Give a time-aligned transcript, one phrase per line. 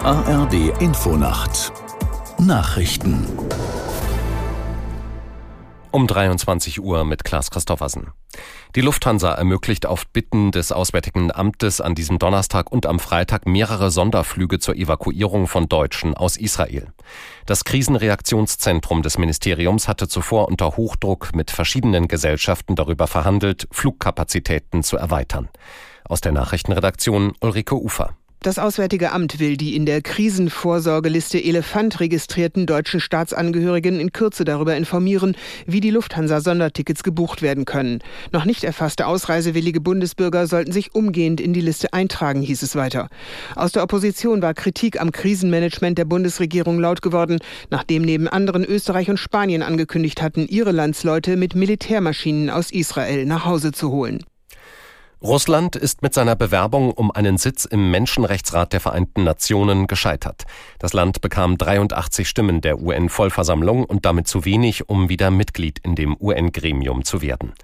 [0.00, 1.72] ARD Infonacht
[2.38, 3.26] Nachrichten
[5.90, 8.08] um 23 Uhr mit Klaas Christoffersen.
[8.74, 13.90] Die Lufthansa ermöglicht auf Bitten des Auswärtigen Amtes an diesem Donnerstag und am Freitag mehrere
[13.90, 16.92] Sonderflüge zur Evakuierung von Deutschen aus Israel.
[17.46, 24.98] Das Krisenreaktionszentrum des Ministeriums hatte zuvor unter Hochdruck mit verschiedenen Gesellschaften darüber verhandelt, Flugkapazitäten zu
[24.98, 25.48] erweitern.
[26.04, 28.14] Aus der Nachrichtenredaktion Ulrike Ufer.
[28.46, 34.76] Das Auswärtige Amt will die in der Krisenvorsorgeliste Elefant registrierten deutschen Staatsangehörigen in Kürze darüber
[34.76, 35.36] informieren,
[35.66, 37.98] wie die Lufthansa-Sondertickets gebucht werden können.
[38.30, 43.08] Noch nicht erfasste ausreisewillige Bundesbürger sollten sich umgehend in die Liste eintragen, hieß es weiter.
[43.56, 49.10] Aus der Opposition war Kritik am Krisenmanagement der Bundesregierung laut geworden, nachdem neben anderen Österreich
[49.10, 54.20] und Spanien angekündigt hatten, ihre Landsleute mit Militärmaschinen aus Israel nach Hause zu holen.
[55.22, 60.44] Russland ist mit seiner Bewerbung um einen Sitz im Menschenrechtsrat der Vereinten Nationen gescheitert.
[60.78, 65.94] Das Land bekam 83 Stimmen der UN-Vollversammlung und damit zu wenig, um wieder Mitglied in
[65.94, 67.54] dem UN-Gremium zu werden.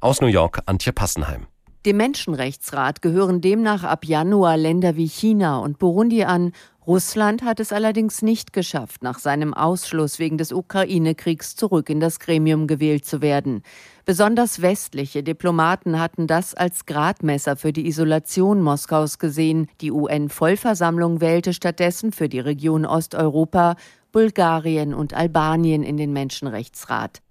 [0.00, 1.46] Aus New York Antje Passenheim.
[1.84, 6.52] Dem Menschenrechtsrat gehören demnach ab Januar Länder wie China und Burundi an
[6.86, 12.20] Russland hat es allerdings nicht geschafft, nach seinem Ausschluss wegen des Ukraine-Kriegs zurück in das
[12.20, 13.62] Gremium gewählt zu werden.
[14.04, 19.68] Besonders westliche Diplomaten hatten das als Gradmesser für die Isolation Moskaus gesehen.
[19.80, 23.74] Die UN-Vollversammlung wählte stattdessen für die Region Osteuropa
[24.12, 27.22] Bulgarien und Albanien in den Menschenrechtsrat.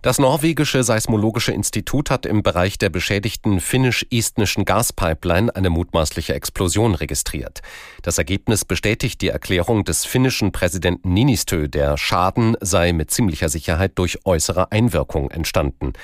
[0.00, 7.62] Das norwegische Seismologische Institut hat im Bereich der beschädigten finnisch-estnischen Gaspipeline eine mutmaßliche Explosion registriert.
[8.02, 13.98] Das Ergebnis bestätigt die Erklärung des finnischen Präsidenten Ninistö, der Schaden sei mit ziemlicher Sicherheit
[13.98, 15.94] durch äußere Einwirkung entstanden.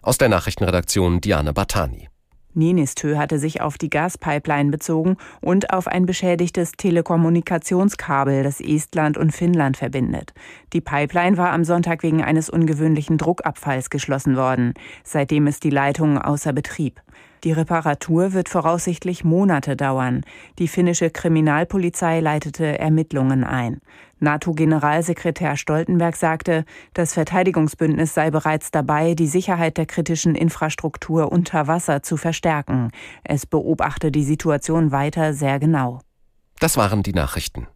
[0.00, 2.08] Aus der Nachrichtenredaktion Diane Batani.
[2.54, 9.32] Nienistö hatte sich auf die Gaspipeline bezogen und auf ein beschädigtes Telekommunikationskabel, das Estland und
[9.32, 10.32] Finnland verbindet.
[10.72, 14.74] Die Pipeline war am Sonntag wegen eines ungewöhnlichen Druckabfalls geschlossen worden.
[15.02, 17.00] Seitdem ist die Leitung außer Betrieb.
[17.44, 20.22] Die Reparatur wird voraussichtlich Monate dauern.
[20.58, 23.82] Die finnische Kriminalpolizei leitete Ermittlungen ein.
[24.18, 32.02] NATO-Generalsekretär Stoltenberg sagte, das Verteidigungsbündnis sei bereits dabei, die Sicherheit der kritischen Infrastruktur unter Wasser
[32.02, 32.90] zu verstärken.
[33.24, 36.00] Es beobachte die Situation weiter sehr genau.
[36.60, 37.66] Das waren die Nachrichten.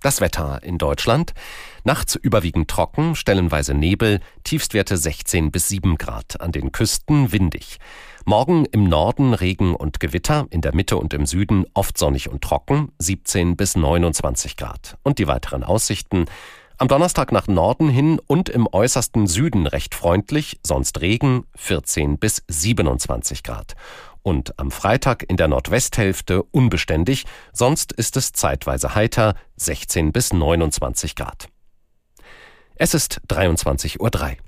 [0.00, 1.34] Das Wetter in Deutschland.
[1.82, 7.78] Nachts überwiegend trocken, stellenweise Nebel, Tiefstwerte 16 bis 7 Grad, an den Küsten windig.
[8.24, 12.42] Morgen im Norden Regen und Gewitter, in der Mitte und im Süden oft sonnig und
[12.42, 14.98] trocken, 17 bis 29 Grad.
[15.02, 16.26] Und die weiteren Aussichten.
[16.80, 22.44] Am Donnerstag nach Norden hin und im äußersten Süden recht freundlich, sonst Regen, 14 bis
[22.46, 23.74] 27 Grad
[24.28, 27.24] und am Freitag in der Nordwesthälfte unbeständig,
[27.54, 31.48] sonst ist es zeitweise heiter 16 bis 29 Grad.
[32.74, 34.47] Es ist 23.03 Uhr.